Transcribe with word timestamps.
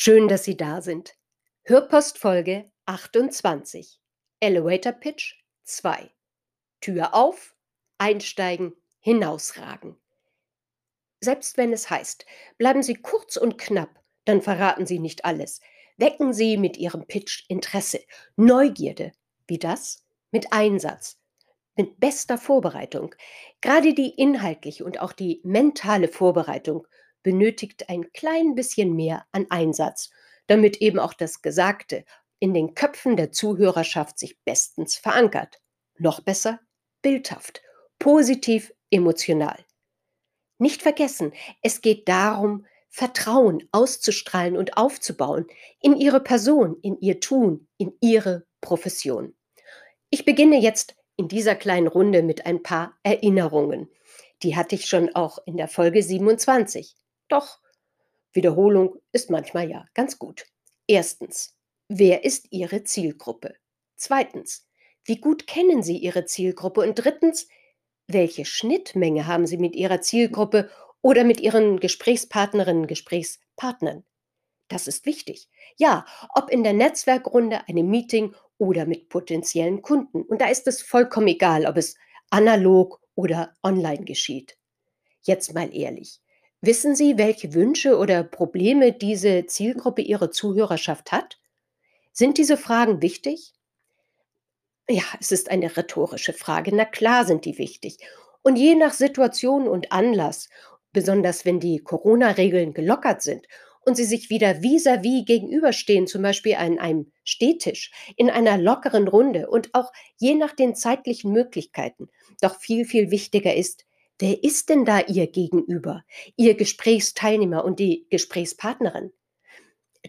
Schön, 0.00 0.28
dass 0.28 0.44
Sie 0.44 0.56
da 0.56 0.80
sind. 0.80 1.16
Hörpost 1.64 2.18
Folge 2.18 2.70
28. 2.86 3.98
Elevator 4.38 4.92
Pitch 4.92 5.34
2. 5.64 6.08
Tür 6.80 7.14
auf, 7.14 7.56
einsteigen, 7.98 8.74
hinausragen. 9.00 9.96
Selbst 11.18 11.56
wenn 11.56 11.72
es 11.72 11.90
heißt, 11.90 12.26
bleiben 12.58 12.84
Sie 12.84 12.94
kurz 12.94 13.36
und 13.36 13.58
knapp, 13.58 13.90
dann 14.24 14.40
verraten 14.40 14.86
Sie 14.86 15.00
nicht 15.00 15.24
alles. 15.24 15.60
Wecken 15.96 16.32
Sie 16.32 16.58
mit 16.58 16.76
Ihrem 16.76 17.04
Pitch 17.08 17.46
Interesse, 17.48 17.98
Neugierde. 18.36 19.10
Wie 19.48 19.58
das? 19.58 20.06
Mit 20.30 20.52
Einsatz, 20.52 21.18
mit 21.74 21.98
bester 21.98 22.38
Vorbereitung. 22.38 23.16
Gerade 23.60 23.94
die 23.94 24.10
inhaltliche 24.10 24.84
und 24.84 25.00
auch 25.00 25.12
die 25.12 25.40
mentale 25.42 26.06
Vorbereitung 26.06 26.86
benötigt 27.22 27.88
ein 27.88 28.12
klein 28.12 28.54
bisschen 28.54 28.94
mehr 28.94 29.26
an 29.32 29.46
Einsatz, 29.50 30.10
damit 30.46 30.78
eben 30.78 30.98
auch 30.98 31.14
das 31.14 31.42
Gesagte 31.42 32.04
in 32.38 32.54
den 32.54 32.74
Köpfen 32.74 33.16
der 33.16 33.32
Zuhörerschaft 33.32 34.18
sich 34.18 34.38
bestens 34.44 34.96
verankert. 34.96 35.60
Noch 35.98 36.20
besser, 36.20 36.60
bildhaft, 37.02 37.62
positiv, 37.98 38.72
emotional. 38.90 39.64
Nicht 40.58 40.82
vergessen, 40.82 41.32
es 41.62 41.80
geht 41.80 42.08
darum, 42.08 42.66
Vertrauen 42.88 43.68
auszustrahlen 43.70 44.56
und 44.56 44.76
aufzubauen 44.76 45.46
in 45.80 45.96
ihre 45.96 46.20
Person, 46.20 46.78
in 46.82 46.98
ihr 47.00 47.20
Tun, 47.20 47.68
in 47.76 47.92
ihre 48.00 48.46
Profession. 48.60 49.36
Ich 50.10 50.24
beginne 50.24 50.58
jetzt 50.58 50.96
in 51.16 51.28
dieser 51.28 51.54
kleinen 51.54 51.86
Runde 51.86 52.22
mit 52.22 52.46
ein 52.46 52.62
paar 52.62 52.98
Erinnerungen. 53.02 53.90
Die 54.42 54.56
hatte 54.56 54.74
ich 54.74 54.86
schon 54.86 55.14
auch 55.14 55.38
in 55.46 55.56
der 55.56 55.68
Folge 55.68 56.02
27. 56.02 56.94
Doch, 57.28 57.60
Wiederholung 58.32 58.96
ist 59.12 59.30
manchmal 59.30 59.70
ja 59.70 59.86
ganz 59.94 60.18
gut. 60.18 60.46
Erstens, 60.86 61.56
wer 61.88 62.24
ist 62.24 62.48
Ihre 62.50 62.84
Zielgruppe? 62.84 63.54
Zweitens, 63.96 64.66
wie 65.04 65.20
gut 65.20 65.46
kennen 65.46 65.82
Sie 65.82 65.98
Ihre 65.98 66.24
Zielgruppe? 66.24 66.82
Und 66.82 66.94
drittens, 66.94 67.48
welche 68.06 68.44
Schnittmenge 68.44 69.26
haben 69.26 69.46
Sie 69.46 69.58
mit 69.58 69.74
Ihrer 69.74 70.00
Zielgruppe 70.00 70.70
oder 71.02 71.24
mit 71.24 71.40
Ihren 71.40 71.80
Gesprächspartnerinnen, 71.80 72.86
Gesprächspartnern? 72.86 74.04
Das 74.68 74.86
ist 74.86 75.06
wichtig. 75.06 75.48
Ja, 75.76 76.04
ob 76.34 76.50
in 76.50 76.62
der 76.62 76.74
Netzwerkrunde, 76.74 77.66
einem 77.68 77.88
Meeting 77.88 78.34
oder 78.58 78.86
mit 78.86 79.08
potenziellen 79.08 79.82
Kunden. 79.82 80.22
Und 80.22 80.40
da 80.40 80.48
ist 80.48 80.66
es 80.66 80.82
vollkommen 80.82 81.28
egal, 81.28 81.66
ob 81.66 81.76
es 81.76 81.96
analog 82.30 83.00
oder 83.14 83.54
online 83.62 84.04
geschieht. 84.04 84.58
Jetzt 85.22 85.54
mal 85.54 85.74
ehrlich. 85.74 86.20
Wissen 86.60 86.96
Sie, 86.96 87.18
welche 87.18 87.54
Wünsche 87.54 87.96
oder 87.98 88.24
Probleme 88.24 88.92
diese 88.92 89.46
Zielgruppe 89.46 90.02
Ihrer 90.02 90.30
Zuhörerschaft 90.30 91.12
hat? 91.12 91.38
Sind 92.12 92.38
diese 92.38 92.56
Fragen 92.56 93.02
wichtig? 93.02 93.54
Ja, 94.88 95.04
es 95.20 95.32
ist 95.32 95.50
eine 95.50 95.76
rhetorische 95.76 96.32
Frage. 96.32 96.74
Na 96.74 96.84
klar 96.84 97.24
sind 97.26 97.44
die 97.44 97.58
wichtig. 97.58 97.98
Und 98.42 98.56
je 98.56 98.74
nach 98.74 98.92
Situation 98.92 99.68
und 99.68 99.92
Anlass, 99.92 100.48
besonders 100.92 101.44
wenn 101.44 101.60
die 101.60 101.78
Corona-Regeln 101.78 102.72
gelockert 102.72 103.22
sind 103.22 103.46
und 103.84 103.96
sie 103.96 104.04
sich 104.04 104.30
wieder 104.30 104.62
vis-à-vis 104.62 105.26
gegenüberstehen, 105.26 106.06
zum 106.06 106.22
Beispiel 106.22 106.54
an 106.54 106.78
einem 106.78 107.12
Stehtisch, 107.24 107.92
in 108.16 108.30
einer 108.30 108.58
lockeren 108.58 109.06
Runde 109.06 109.48
und 109.50 109.74
auch 109.74 109.92
je 110.16 110.34
nach 110.34 110.54
den 110.54 110.74
zeitlichen 110.74 111.32
Möglichkeiten. 111.32 112.08
Doch 112.40 112.56
viel, 112.58 112.84
viel 112.84 113.10
wichtiger 113.10 113.54
ist, 113.54 113.84
Wer 114.18 114.42
ist 114.42 114.68
denn 114.68 114.84
da 114.84 115.00
Ihr 115.00 115.28
Gegenüber, 115.28 116.04
Ihr 116.36 116.56
Gesprächsteilnehmer 116.56 117.64
und 117.64 117.78
die 117.78 118.06
Gesprächspartnerin? 118.10 119.12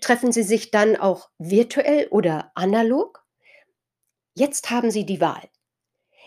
Treffen 0.02 0.32
Sie 0.32 0.44
sich 0.44 0.72
dann 0.72 0.96
auch 0.96 1.30
virtuell 1.38 2.08
oder 2.10 2.52
analog? 2.56 3.24
Jetzt 4.36 4.72
haben 4.72 4.90
Sie 4.90 5.06
die 5.06 5.22
Wahl. 5.22 5.50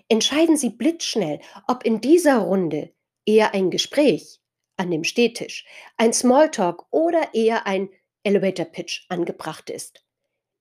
Entscheiden 0.09 0.56
Sie 0.56 0.70
blitzschnell, 0.70 1.41
ob 1.66 1.84
in 1.84 2.00
dieser 2.00 2.38
Runde 2.38 2.93
eher 3.25 3.54
ein 3.54 3.70
Gespräch 3.70 4.41
an 4.76 4.91
dem 4.91 5.04
Stehtisch, 5.04 5.64
ein 5.97 6.12
Smalltalk 6.12 6.87
oder 6.91 7.34
eher 7.34 7.66
ein 7.66 7.88
Elevator 8.22 8.66
Pitch 8.66 9.06
angebracht 9.09 9.70
ist. 9.70 10.04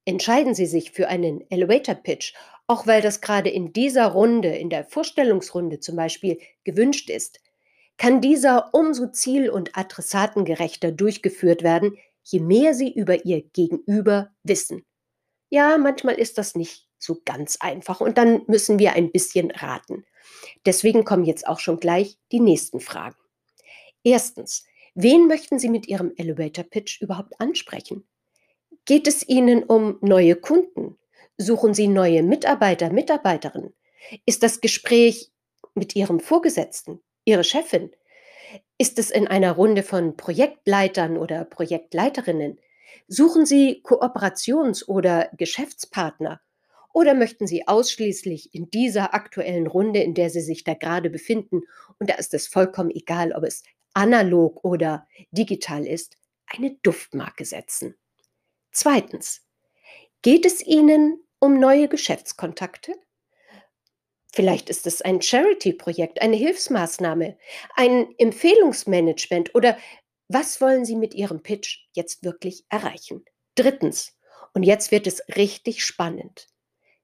Entscheiden 0.06 0.56
Sie 0.56 0.66
sich 0.66 0.92
für 0.92 1.08
einen 1.08 1.50
Elevator 1.52 1.96
Pitch 1.96 2.34
auch 2.72 2.88
weil 2.88 3.02
das 3.02 3.20
gerade 3.20 3.50
in 3.50 3.74
dieser 3.74 4.08
Runde, 4.08 4.48
in 4.48 4.70
der 4.70 4.86
Vorstellungsrunde 4.86 5.82
zum 5.82 5.98
Beispiel, 5.98 6.40
gewünscht 6.64 7.10
ist, 7.10 7.42
kann 7.98 8.22
dieser 8.22 8.74
umso 8.74 9.08
ziel- 9.08 9.50
und 9.50 9.78
adressatengerechter 9.78 10.94
durchgeführt 10.94 11.64
werden, 11.64 11.98
je 12.24 12.40
mehr 12.40 12.74
Sie 12.74 12.90
über 12.92 13.26
Ihr 13.26 13.42
Gegenüber 13.42 14.32
wissen. 14.44 14.86
Ja, 15.50 15.78
manchmal 15.78 16.16
ist 16.16 16.38
das 16.38 16.56
nicht 16.56 16.88
so 16.98 17.22
ganz 17.26 17.58
einfach 17.60 18.00
und 18.00 18.18
dann 18.18 18.44
müssen 18.48 18.80
wir 18.80 18.94
ein 18.94 19.12
bisschen 19.12 19.52
raten. 19.52 20.06
Deswegen 20.66 21.04
kommen 21.04 21.26
jetzt 21.26 21.48
auch 21.48 21.60
schon 21.60 21.78
gleich 21.78 22.18
die 22.32 22.40
nächsten 22.40 22.80
Fragen. 22.80 23.18
Erstens, 24.02 24.66
wen 24.96 25.28
möchten 25.28 25.60
Sie 25.60 25.70
mit 25.70 25.88
Ihrem 25.88 26.14
Elevator 26.16 26.64
Pitch 26.64 27.02
überhaupt 27.02 27.40
ansprechen? 27.42 28.08
Geht 28.86 29.08
es 29.08 29.28
Ihnen 29.28 29.64
um 29.64 29.98
neue 30.00 30.38
Kunden, 30.38 30.98
Suchen 31.42 31.74
Sie 31.74 31.88
neue 31.88 32.22
Mitarbeiter, 32.22 32.92
Mitarbeiterinnen? 32.92 33.74
Ist 34.28 34.44
das 34.44 34.62
Gespräch 34.62 35.32
mit 35.74 35.96
Ihrem 35.96 36.20
Vorgesetzten, 36.20 37.02
Ihre 37.26 37.44
Chefin? 37.44 37.90
Ist 38.78 39.00
es 39.00 39.10
in 39.10 39.28
einer 39.28 39.54
Runde 39.54 39.82
von 39.82 40.16
Projektleitern 40.16 41.18
oder 41.18 41.44
Projektleiterinnen? 41.46 42.60
Suchen 43.08 43.48
Sie 43.48 43.82
Kooperations- 43.84 44.86
oder 44.86 45.32
Geschäftspartner? 45.36 46.42
Oder 46.94 47.16
möchten 47.16 47.48
Sie 47.48 47.68
ausschließlich 47.68 48.54
in 48.54 48.70
dieser 48.70 49.16
aktuellen 49.16 49.66
Runde, 49.66 50.02
in 50.02 50.14
der 50.14 50.30
Sie 50.30 50.42
sich 50.42 50.64
da 50.64 50.76
gerade 50.76 51.10
befinden, 51.10 51.64
und 51.98 52.12
da 52.12 52.16
ist 52.16 52.36
es 52.36 52.48
vollkommen 52.48 52.92
egal, 52.92 53.32
ob 53.32 53.46
es 53.46 53.64
analog 53.96 54.64
oder 54.64 55.08
digital 55.32 55.88
ist, 55.88 56.18
eine 56.46 56.78
Duftmarke 56.84 57.46
setzen? 57.46 57.96
Zweitens, 58.72 59.42
geht 60.22 60.46
es 60.46 60.64
Ihnen 60.64 61.20
um 61.42 61.60
neue 61.60 61.90
Geschäftskontakte? 61.90 62.94
Vielleicht 64.32 64.70
ist 64.70 64.88
es 64.88 65.02
ein 65.02 65.22
Charity-Projekt, 65.22 66.22
eine 66.22 66.38
Hilfsmaßnahme, 66.38 67.38
ein 67.76 68.16
Empfehlungsmanagement 68.18 69.54
oder 69.56 69.78
was 70.30 70.62
wollen 70.62 70.86
Sie 70.86 70.96
mit 70.96 71.14
Ihrem 71.14 71.44
Pitch 71.44 71.80
jetzt 71.94 72.24
wirklich 72.24 72.64
erreichen? 72.70 73.26
Drittens, 73.56 74.16
und 74.54 74.64
jetzt 74.64 74.92
wird 74.92 75.08
es 75.08 75.22
richtig 75.36 75.84
spannend. 75.84 76.48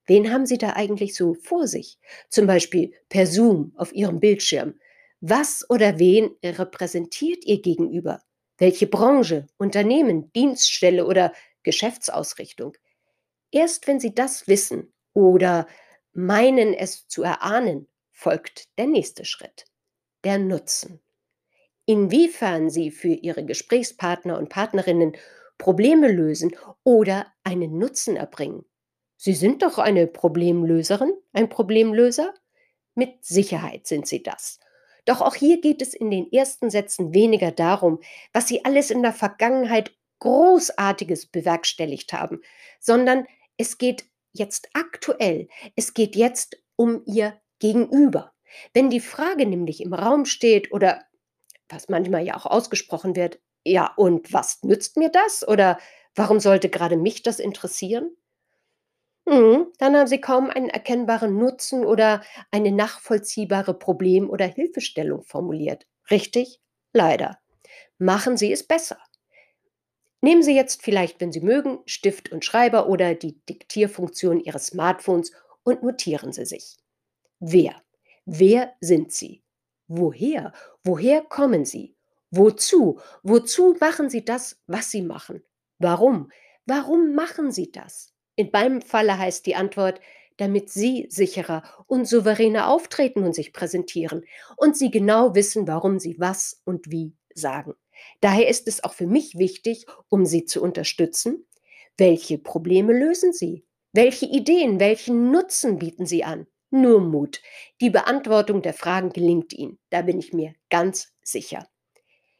Wen 0.06 0.32
haben 0.32 0.46
Sie 0.46 0.58
da 0.58 0.74
eigentlich 0.74 1.16
so 1.16 1.34
vor 1.34 1.68
sich? 1.68 1.98
Zum 2.30 2.48
Beispiel 2.48 2.94
per 3.10 3.28
Zoom 3.28 3.74
auf 3.76 3.92
Ihrem 3.92 4.22
Bildschirm. 4.22 4.80
Was 5.20 5.70
oder 5.70 6.00
wen 6.00 6.30
repräsentiert 6.44 7.44
Ihr 7.44 7.62
Gegenüber? 7.62 8.22
Welche 8.58 8.88
Branche, 8.88 9.48
Unternehmen, 9.58 10.32
Dienststelle 10.32 11.06
oder 11.06 11.34
Geschäftsausrichtung? 11.64 12.78
Erst 13.52 13.88
wenn 13.88 14.00
sie 14.00 14.14
das 14.14 14.48
wissen 14.48 14.94
oder 15.14 15.68
meinen 16.14 16.74
es 16.74 17.08
zu 17.08 17.24
erahnen, 17.24 17.88
folgt 18.12 18.78
der 18.78 18.88
nächste 18.88 19.26
Schritt, 19.26 19.66
der 20.24 20.40
Nutzen. 20.40 21.00
Inwiefern 21.86 22.70
sie 22.70 22.92
für 22.92 23.14
ihre 23.14 23.46
Gesprächspartner 23.46 24.38
und 24.38 24.50
Partnerinnen 24.50 25.16
Probleme 25.58 26.12
lösen 26.12 26.56
oder 26.84 27.28
einen 27.44 27.78
Nutzen 27.78 28.16
erbringen. 28.16 28.66
Sie 29.16 29.34
sind 29.34 29.64
doch 29.64 29.80
eine 29.80 30.06
Problemlöserin, 30.06 31.14
ein 31.34 31.50
Problemlöser? 31.50 32.34
Mit 32.94 33.24
Sicherheit 33.26 33.88
sind 33.88 34.08
sie 34.08 34.22
das. 34.22 34.60
Doch 35.06 35.22
auch 35.22 35.36
hier 35.36 35.62
geht 35.62 35.82
es 35.82 35.94
in 35.94 36.12
den 36.12 36.32
ersten 36.32 36.70
Sätzen 36.70 37.14
weniger 37.14 37.52
darum, 37.52 38.00
was 38.34 38.48
sie 38.48 38.66
alles 38.66 38.92
in 38.92 39.02
der 39.02 39.14
Vergangenheit 39.14 39.97
Großartiges 40.20 41.28
bewerkstelligt 41.28 42.14
haben, 42.14 42.42
sondern 42.80 43.26
es 43.58 43.78
geht 43.78 44.06
jetzt 44.34 44.70
aktuell, 44.74 45.48
es 45.76 45.94
geht 45.94 46.16
jetzt 46.16 46.58
um 46.76 47.02
ihr 47.06 47.40
Gegenüber. 47.60 48.34
Wenn 48.74 48.90
die 48.90 49.00
Frage 49.00 49.46
nämlich 49.46 49.82
im 49.82 49.94
Raum 49.94 50.26
steht 50.26 50.72
oder 50.72 51.04
was 51.70 51.90
manchmal 51.90 52.26
ja 52.26 52.36
auch 52.36 52.46
ausgesprochen 52.46 53.16
wird, 53.16 53.40
ja, 53.66 53.92
und 53.98 54.32
was 54.32 54.64
nützt 54.64 54.96
mir 54.96 55.10
das? 55.10 55.46
Oder 55.46 55.78
Warum 56.18 56.40
sollte 56.40 56.68
gerade 56.68 56.98
mich 56.98 57.22
das 57.22 57.38
interessieren? 57.40 58.10
Mhm, 59.26 59.68
dann 59.78 59.96
haben 59.96 60.08
Sie 60.08 60.20
kaum 60.20 60.50
einen 60.50 60.70
erkennbaren 60.70 61.38
Nutzen 61.38 61.86
oder 61.86 62.24
eine 62.50 62.72
nachvollziehbare 62.72 63.78
Problem- 63.78 64.28
oder 64.28 64.46
Hilfestellung 64.46 65.22
formuliert. 65.22 65.86
Richtig? 66.10 66.60
Leider. 66.92 67.38
Machen 68.00 68.36
Sie 68.36 68.52
es 68.52 68.66
besser. 68.66 68.98
Nehmen 70.22 70.42
Sie 70.42 70.56
jetzt 70.56 70.82
vielleicht, 70.82 71.22
wenn 71.22 71.32
Sie 71.32 71.42
mögen, 71.42 71.80
Stift 71.86 72.32
und 72.32 72.44
Schreiber 72.44 72.88
oder 72.88 73.14
die 73.14 73.40
Diktierfunktion 73.46 74.40
Ihres 74.40 74.68
Smartphones 74.68 75.32
und 75.64 75.84
notieren 75.84 76.34
Sie 76.34 76.46
sich. 76.46 76.78
Wer? 77.40 77.76
Wer 78.26 78.74
sind 78.82 79.12
Sie? 79.12 79.44
Woher? 79.88 80.54
Woher 80.84 81.22
kommen 81.22 81.66
Sie? 81.66 81.96
Wozu? 82.32 83.00
Wozu 83.24 83.76
machen 83.80 84.10
Sie 84.10 84.26
das, 84.26 84.60
was 84.68 84.92
Sie 84.92 85.02
machen? 85.02 85.44
Warum? 85.80 86.32
Warum 86.66 87.14
machen 87.14 87.52
Sie 87.52 87.72
das? 87.72 88.14
In 88.36 88.50
meinem 88.52 88.82
Falle 88.82 89.18
heißt 89.18 89.46
die 89.46 89.56
Antwort, 89.56 90.02
damit 90.38 90.70
Sie 90.70 91.08
sicherer 91.10 91.64
und 91.88 92.08
souveräner 92.08 92.68
auftreten 92.68 93.24
und 93.24 93.34
sich 93.34 93.54
präsentieren 93.54 94.26
und 94.56 94.78
Sie 94.78 94.92
genau 94.92 95.36
wissen, 95.36 95.68
warum 95.68 96.00
Sie 96.00 96.20
was 96.20 96.62
und 96.66 96.92
wie 96.92 97.16
sagen. 97.34 97.76
Daher 98.22 98.48
ist 98.48 98.68
es 98.68 98.84
auch 98.84 98.94
für 98.94 99.08
mich 99.08 99.38
wichtig, 99.38 99.86
um 100.10 100.26
Sie 100.26 100.46
zu 100.46 100.62
unterstützen, 100.62 101.46
welche 101.98 102.38
Probleme 102.38 102.94
lösen 102.94 103.34
Sie? 103.34 103.66
Welche 103.94 104.26
Ideen, 104.26 104.80
welchen 104.80 105.32
Nutzen 105.32 105.80
bieten 105.80 106.06
Sie 106.06 106.24
an? 106.24 106.48
Nur 106.70 107.00
Mut. 107.00 107.42
Die 107.82 107.90
Beantwortung 107.90 108.62
der 108.62 108.74
Fragen 108.74 109.10
gelingt 109.10 109.54
Ihnen, 109.54 109.80
da 109.90 110.02
bin 110.02 110.20
ich 110.20 110.34
mir 110.34 110.54
ganz 110.70 111.14
sicher. 111.24 111.68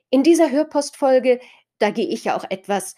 In 0.10 0.24
dieser 0.24 0.52
Hörpostfolge, 0.52 1.40
da 1.80 1.90
gehe 1.90 2.08
ich 2.08 2.26
ja 2.26 2.38
auch 2.38 2.46
etwas 2.50 2.96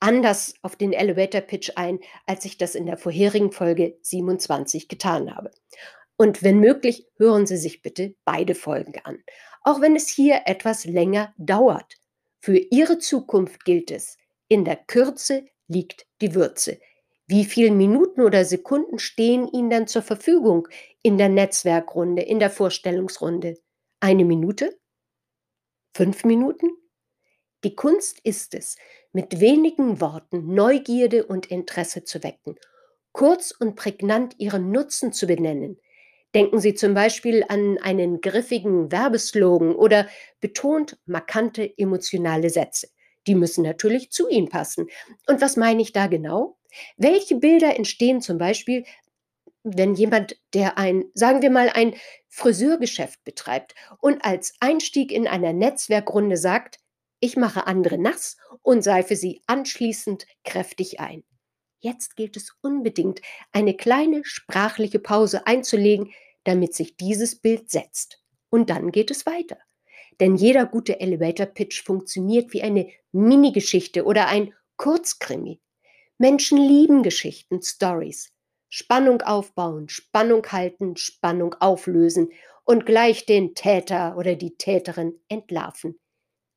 anders 0.00 0.54
auf 0.62 0.76
den 0.76 0.92
Elevator 0.92 1.40
Pitch 1.40 1.72
ein, 1.76 2.00
als 2.26 2.44
ich 2.44 2.58
das 2.58 2.74
in 2.74 2.86
der 2.86 2.98
vorherigen 2.98 3.52
Folge 3.52 3.98
27 4.02 4.88
getan 4.88 5.34
habe. 5.34 5.50
Und 6.16 6.42
wenn 6.42 6.60
möglich, 6.60 7.06
hören 7.18 7.46
Sie 7.46 7.56
sich 7.56 7.82
bitte 7.82 8.14
beide 8.24 8.54
Folgen 8.54 8.94
an, 9.04 9.22
auch 9.66 9.80
wenn 9.80 9.96
es 9.96 10.08
hier 10.08 10.42
etwas 10.46 10.84
länger 10.84 11.34
dauert. 11.38 11.96
Für 12.38 12.56
Ihre 12.56 12.98
Zukunft 12.98 13.64
gilt 13.64 13.90
es, 13.90 14.16
in 14.46 14.64
der 14.64 14.76
Kürze 14.76 15.44
liegt 15.66 16.06
die 16.20 16.36
Würze. 16.36 16.78
Wie 17.26 17.44
viele 17.44 17.72
Minuten 17.72 18.20
oder 18.20 18.44
Sekunden 18.44 19.00
stehen 19.00 19.48
Ihnen 19.48 19.68
dann 19.68 19.86
zur 19.88 20.02
Verfügung 20.02 20.68
in 21.02 21.18
der 21.18 21.28
Netzwerkrunde, 21.28 22.22
in 22.22 22.38
der 22.38 22.50
Vorstellungsrunde? 22.50 23.58
Eine 23.98 24.24
Minute? 24.24 24.78
Fünf 25.96 26.24
Minuten? 26.24 26.68
Die 27.64 27.74
Kunst 27.74 28.20
ist 28.22 28.54
es, 28.54 28.76
mit 29.12 29.40
wenigen 29.40 30.00
Worten 30.00 30.54
Neugierde 30.54 31.26
und 31.26 31.46
Interesse 31.46 32.04
zu 32.04 32.22
wecken, 32.22 32.54
kurz 33.10 33.50
und 33.50 33.74
prägnant 33.74 34.36
ihren 34.38 34.70
Nutzen 34.70 35.12
zu 35.12 35.26
benennen. 35.26 35.80
Denken 36.36 36.60
Sie 36.60 36.74
zum 36.74 36.92
Beispiel 36.92 37.46
an 37.48 37.78
einen 37.78 38.20
griffigen 38.20 38.92
Werbeslogan 38.92 39.74
oder 39.74 40.06
betont 40.42 40.98
markante 41.06 41.72
emotionale 41.78 42.50
Sätze. 42.50 42.88
Die 43.26 43.34
müssen 43.34 43.64
natürlich 43.64 44.10
zu 44.10 44.28
Ihnen 44.28 44.50
passen. 44.50 44.88
Und 45.26 45.40
was 45.40 45.56
meine 45.56 45.80
ich 45.80 45.94
da 45.94 46.08
genau? 46.08 46.58
Welche 46.98 47.36
Bilder 47.36 47.74
entstehen 47.76 48.20
zum 48.20 48.36
Beispiel, 48.36 48.84
wenn 49.62 49.94
jemand, 49.94 50.36
der 50.52 50.76
ein, 50.76 51.06
sagen 51.14 51.40
wir 51.40 51.48
mal, 51.48 51.70
ein 51.70 51.94
Friseurgeschäft 52.28 53.24
betreibt 53.24 53.74
und 54.00 54.22
als 54.22 54.56
Einstieg 54.60 55.12
in 55.12 55.26
einer 55.26 55.54
Netzwerkrunde 55.54 56.36
sagt, 56.36 56.76
ich 57.18 57.38
mache 57.38 57.66
andere 57.66 57.96
nass 57.96 58.36
und 58.60 58.82
seife 58.82 59.16
sie 59.16 59.40
anschließend 59.46 60.26
kräftig 60.44 61.00
ein. 61.00 61.24
Jetzt 61.80 62.14
gilt 62.14 62.36
es 62.36 62.54
unbedingt, 62.60 63.22
eine 63.52 63.74
kleine 63.74 64.22
sprachliche 64.22 64.98
Pause 64.98 65.46
einzulegen, 65.46 66.12
damit 66.46 66.74
sich 66.74 66.96
dieses 66.96 67.36
Bild 67.36 67.70
setzt. 67.70 68.22
Und 68.50 68.70
dann 68.70 68.92
geht 68.92 69.10
es 69.10 69.26
weiter. 69.26 69.58
Denn 70.20 70.36
jeder 70.36 70.66
gute 70.66 71.00
Elevator 71.00 71.46
Pitch 71.46 71.82
funktioniert 71.82 72.52
wie 72.52 72.62
eine 72.62 72.90
Mini-Geschichte 73.12 74.04
oder 74.04 74.28
ein 74.28 74.54
Kurzkrimi. 74.76 75.60
Menschen 76.18 76.58
lieben 76.58 77.02
Geschichten, 77.02 77.60
Stories. 77.62 78.32
Spannung 78.68 79.22
aufbauen, 79.22 79.88
Spannung 79.88 80.46
halten, 80.50 80.96
Spannung 80.96 81.54
auflösen 81.60 82.30
und 82.64 82.84
gleich 82.84 83.26
den 83.26 83.54
Täter 83.54 84.16
oder 84.16 84.34
die 84.34 84.56
Täterin 84.56 85.20
entlarven. 85.28 85.98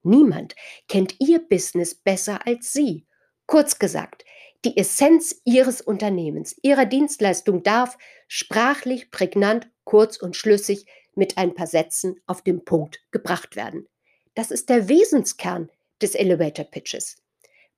Niemand 0.01 0.55
kennt 0.87 1.15
Ihr 1.19 1.39
Business 1.39 1.93
besser 1.95 2.45
als 2.47 2.73
Sie. 2.73 3.05
Kurz 3.45 3.79
gesagt, 3.79 4.23
die 4.65 4.77
Essenz 4.77 5.41
Ihres 5.45 5.81
Unternehmens, 5.81 6.55
Ihrer 6.61 6.85
Dienstleistung 6.85 7.63
darf 7.63 7.97
sprachlich, 8.27 9.11
prägnant, 9.11 9.69
kurz 9.83 10.17
und 10.17 10.35
schlüssig 10.35 10.85
mit 11.15 11.37
ein 11.37 11.53
paar 11.53 11.67
Sätzen 11.67 12.19
auf 12.27 12.41
den 12.41 12.65
Punkt 12.65 12.99
gebracht 13.11 13.55
werden. 13.55 13.87
Das 14.35 14.51
ist 14.51 14.69
der 14.69 14.89
Wesenskern 14.89 15.69
des 16.01 16.15
Elevator 16.15 16.65
Pitches. 16.65 17.17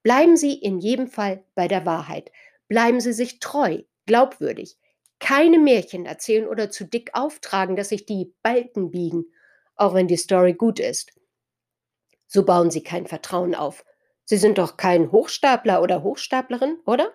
Bleiben 0.03 0.37
Sie 0.37 0.53
in 0.53 0.79
jedem 0.79 1.07
Fall 1.07 1.43
bei 1.55 1.67
der 1.67 1.85
Wahrheit. 1.85 2.31
Bleiben 2.67 2.99
Sie 2.99 3.13
sich 3.13 3.39
treu, 3.39 3.83
glaubwürdig. 4.05 4.77
Keine 5.19 5.59
Märchen 5.59 6.05
erzählen 6.05 6.47
oder 6.47 6.71
zu 6.71 6.85
dick 6.85 7.11
auftragen, 7.13 7.75
dass 7.75 7.89
sich 7.89 8.05
die 8.05 8.33
Balken 8.41 8.89
biegen, 8.89 9.25
auch 9.75 9.93
wenn 9.93 10.07
die 10.07 10.17
Story 10.17 10.53
gut 10.53 10.79
ist. 10.79 11.13
So 12.27 12.43
bauen 12.43 12.71
Sie 12.71 12.81
kein 12.81 13.05
Vertrauen 13.05 13.53
auf. 13.53 13.85
Sie 14.31 14.37
sind 14.37 14.59
doch 14.59 14.77
kein 14.77 15.11
Hochstapler 15.11 15.81
oder 15.81 16.03
Hochstaplerin, 16.03 16.77
oder? 16.85 17.11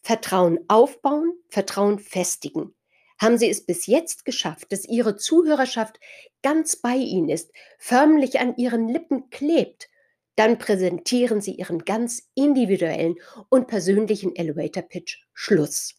Vertrauen 0.00 0.58
aufbauen, 0.66 1.34
Vertrauen 1.48 2.00
festigen. 2.00 2.74
Haben 3.16 3.38
Sie 3.38 3.48
es 3.48 3.64
bis 3.64 3.86
jetzt 3.86 4.24
geschafft, 4.24 4.72
dass 4.72 4.84
Ihre 4.84 5.14
Zuhörerschaft 5.14 6.00
ganz 6.42 6.74
bei 6.74 6.96
Ihnen 6.96 7.28
ist, 7.28 7.52
förmlich 7.78 8.40
an 8.40 8.56
Ihren 8.56 8.88
Lippen 8.88 9.30
klebt, 9.30 9.88
dann 10.34 10.58
präsentieren 10.58 11.40
Sie 11.40 11.52
Ihren 11.52 11.84
ganz 11.84 12.28
individuellen 12.34 13.14
und 13.48 13.68
persönlichen 13.68 14.34
Elevator 14.34 14.82
Pitch 14.82 15.18
Schluss. 15.32 15.94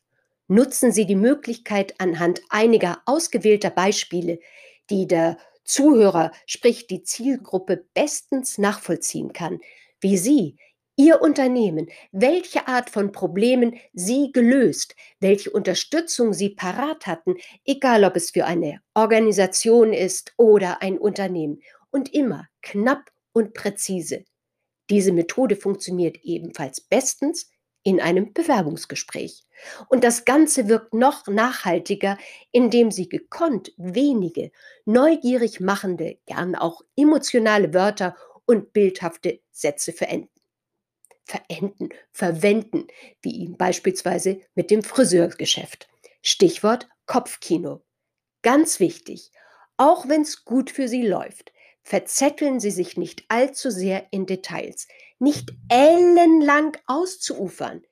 Nutzen 0.49 0.91
Sie 0.91 1.05
die 1.05 1.15
Möglichkeit 1.15 2.01
anhand 2.01 2.41
einiger 2.49 3.01
ausgewählter 3.05 3.69
Beispiele, 3.69 4.41
die 4.89 5.07
der 5.07 5.37
Zuhörer, 5.63 6.33
sprich 6.45 6.87
die 6.87 7.03
Zielgruppe, 7.03 7.85
bestens 7.93 8.57
nachvollziehen 8.57 9.31
kann, 9.31 9.61
wie 10.01 10.17
Sie, 10.17 10.57
Ihr 10.97 11.21
Unternehmen, 11.21 11.89
welche 12.11 12.67
Art 12.67 12.89
von 12.89 13.11
Problemen 13.11 13.75
Sie 13.93 14.31
gelöst, 14.31 14.95
welche 15.19 15.49
Unterstützung 15.49 16.33
Sie 16.33 16.49
parat 16.49 17.07
hatten, 17.07 17.35
egal 17.65 18.03
ob 18.03 18.15
es 18.17 18.31
für 18.31 18.45
eine 18.45 18.81
Organisation 18.93 19.93
ist 19.93 20.33
oder 20.37 20.81
ein 20.81 20.99
Unternehmen, 20.99 21.61
und 21.91 22.13
immer 22.13 22.47
knapp 22.61 23.11
und 23.33 23.53
präzise. 23.53 24.25
Diese 24.89 25.11
Methode 25.11 25.55
funktioniert 25.55 26.17
ebenfalls 26.23 26.81
bestens 26.81 27.49
in 27.83 27.99
einem 27.99 28.33
Bewerbungsgespräch. 28.33 29.43
Und 29.89 30.03
das 30.03 30.25
Ganze 30.25 30.67
wirkt 30.67 30.93
noch 30.93 31.27
nachhaltiger, 31.27 32.17
indem 32.51 32.91
Sie 32.91 33.09
gekonnt 33.09 33.71
wenige, 33.77 34.51
neugierig 34.85 35.59
machende, 35.59 36.17
gern 36.25 36.55
auch 36.55 36.81
emotionale 36.95 37.73
Wörter 37.73 38.15
und 38.51 38.73
bildhafte 38.73 39.39
Sätze 39.51 39.93
verenden. 39.93 40.29
Verenden, 41.23 41.89
verwenden, 42.11 42.87
wie 43.21 43.47
beispielsweise 43.47 44.41
mit 44.55 44.69
dem 44.69 44.83
Friseurgeschäft. 44.83 45.87
Stichwort 46.21 46.89
Kopfkino. 47.05 47.81
Ganz 48.41 48.79
wichtig, 48.79 49.31
auch 49.77 50.09
wenn 50.09 50.23
es 50.23 50.43
gut 50.43 50.69
für 50.69 50.87
Sie 50.87 51.07
läuft, 51.07 51.53
verzetteln 51.83 52.59
Sie 52.59 52.71
sich 52.71 52.97
nicht 52.97 53.23
allzu 53.29 53.71
sehr 53.71 54.07
in 54.11 54.25
Details, 54.25 54.87
nicht 55.19 55.53
ellenlang 55.69 56.75
auszuufern. 56.85 57.83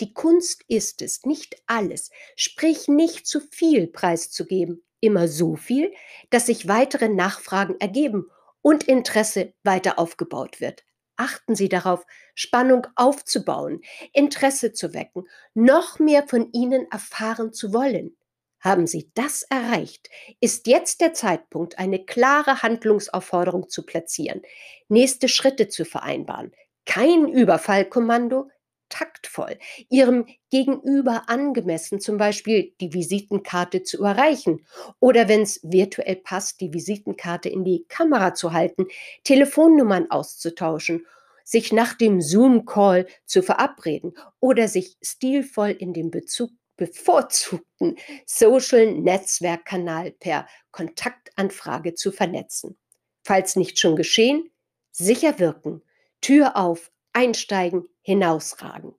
Die 0.00 0.14
Kunst 0.14 0.64
ist 0.68 1.02
es, 1.02 1.24
nicht 1.24 1.62
alles, 1.66 2.10
sprich 2.34 2.88
nicht 2.88 3.26
zu 3.26 3.40
viel 3.40 3.86
preiszugeben, 3.86 4.82
immer 5.00 5.28
so 5.28 5.56
viel, 5.56 5.92
dass 6.30 6.46
sich 6.46 6.68
weitere 6.68 7.08
Nachfragen 7.08 7.76
ergeben 7.78 8.30
und 8.66 8.82
Interesse 8.82 9.54
weiter 9.62 9.96
aufgebaut 9.96 10.60
wird. 10.60 10.82
Achten 11.14 11.54
Sie 11.54 11.68
darauf, 11.68 12.04
Spannung 12.34 12.88
aufzubauen, 12.96 13.80
Interesse 14.12 14.72
zu 14.72 14.92
wecken, 14.92 15.28
noch 15.54 16.00
mehr 16.00 16.26
von 16.26 16.50
Ihnen 16.50 16.90
erfahren 16.90 17.52
zu 17.52 17.72
wollen. 17.72 18.16
Haben 18.58 18.88
Sie 18.88 19.12
das 19.14 19.44
erreicht, 19.44 20.10
ist 20.40 20.66
jetzt 20.66 21.00
der 21.00 21.14
Zeitpunkt, 21.14 21.78
eine 21.78 22.04
klare 22.04 22.64
Handlungsaufforderung 22.64 23.68
zu 23.68 23.86
platzieren, 23.86 24.42
nächste 24.88 25.28
Schritte 25.28 25.68
zu 25.68 25.84
vereinbaren. 25.84 26.50
Kein 26.86 27.28
Überfallkommando, 27.28 28.50
taktvoll, 28.88 29.58
Ihrem 29.88 30.26
Gegenüber 30.50 31.28
angemessen, 31.28 32.00
zum 32.00 32.16
Beispiel 32.16 32.74
die 32.80 32.92
Visitenkarte 32.92 33.82
zu 33.82 34.02
erreichen 34.02 34.66
oder 35.00 35.28
wenn 35.28 35.42
es 35.42 35.60
virtuell 35.62 36.16
passt, 36.16 36.60
die 36.60 36.72
Visitenkarte 36.72 37.48
in 37.48 37.64
die 37.64 37.84
Kamera 37.88 38.34
zu 38.34 38.52
halten, 38.52 38.86
Telefonnummern 39.24 40.10
auszutauschen, 40.10 41.06
sich 41.44 41.72
nach 41.72 41.94
dem 41.94 42.20
Zoom-Call 42.20 43.06
zu 43.24 43.42
verabreden 43.42 44.14
oder 44.40 44.68
sich 44.68 44.96
stilvoll 45.02 45.70
in 45.70 45.92
dem 45.92 46.10
Bezug 46.10 46.50
bevorzugten 46.76 47.96
Social-Netzwerkkanal 48.26 50.12
per 50.12 50.46
Kontaktanfrage 50.72 51.94
zu 51.94 52.12
vernetzen. 52.12 52.76
Falls 53.24 53.56
nicht 53.56 53.78
schon 53.78 53.96
geschehen, 53.96 54.50
sicher 54.90 55.38
wirken, 55.38 55.82
Tür 56.20 56.56
auf, 56.56 56.90
einsteigen, 57.16 57.88
hinausragen. 58.02 58.94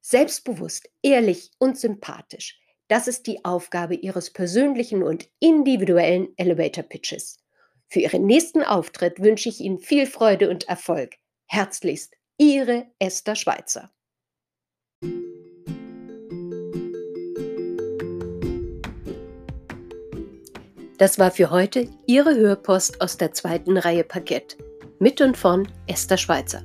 Selbstbewusst, 0.00 0.90
ehrlich 1.02 1.52
und 1.58 1.78
sympathisch. 1.78 2.60
Das 2.88 3.06
ist 3.06 3.28
die 3.28 3.44
Aufgabe 3.44 3.94
Ihres 3.94 4.32
persönlichen 4.32 5.04
und 5.04 5.28
individuellen 5.38 6.28
Elevator 6.36 6.82
Pitches. 6.82 7.38
Für 7.88 8.00
Ihren 8.00 8.26
nächsten 8.26 8.62
Auftritt 8.64 9.20
wünsche 9.20 9.48
ich 9.48 9.60
Ihnen 9.60 9.78
viel 9.78 10.06
Freude 10.06 10.50
und 10.50 10.68
Erfolg. 10.68 11.14
Herzlichst, 11.46 12.14
Ihre 12.38 12.88
Esther 12.98 13.36
Schweizer. 13.36 13.92
Das 20.98 21.18
war 21.20 21.30
für 21.30 21.50
heute 21.50 21.88
Ihre 22.06 22.34
Hörpost 22.34 23.00
aus 23.00 23.16
der 23.16 23.32
zweiten 23.32 23.76
Reihe 23.76 24.02
Parkett. 24.02 24.58
Mit 24.98 25.20
und 25.20 25.36
von 25.36 25.68
Esther 25.86 26.16
Schweizer. 26.16 26.64